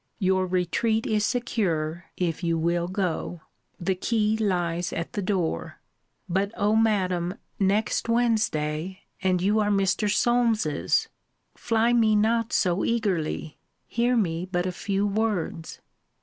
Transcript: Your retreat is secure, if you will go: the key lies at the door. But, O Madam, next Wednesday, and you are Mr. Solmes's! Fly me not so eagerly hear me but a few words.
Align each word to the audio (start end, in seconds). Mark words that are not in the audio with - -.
Your 0.17 0.47
retreat 0.47 1.05
is 1.05 1.23
secure, 1.23 2.05
if 2.17 2.43
you 2.43 2.57
will 2.57 2.87
go: 2.87 3.41
the 3.79 3.93
key 3.93 4.35
lies 4.35 4.91
at 4.91 5.13
the 5.13 5.21
door. 5.21 5.79
But, 6.27 6.51
O 6.57 6.75
Madam, 6.75 7.35
next 7.59 8.09
Wednesday, 8.09 9.03
and 9.21 9.43
you 9.43 9.59
are 9.59 9.69
Mr. 9.69 10.11
Solmes's! 10.11 11.07
Fly 11.53 11.93
me 11.93 12.15
not 12.15 12.51
so 12.51 12.83
eagerly 12.83 13.59
hear 13.85 14.17
me 14.17 14.47
but 14.51 14.65
a 14.65 14.71
few 14.71 15.05
words. 15.05 15.81